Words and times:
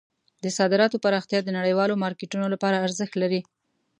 د 0.43 0.45
صادراتو 0.57 1.01
پراختیا 1.03 1.39
د 1.43 1.49
نړیوالو 1.59 1.99
مارکیټونو 2.03 2.45
لپاره 2.53 2.81
ارزښت 2.85 3.13
لري. 3.21 3.41